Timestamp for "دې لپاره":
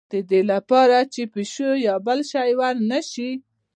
0.29-0.97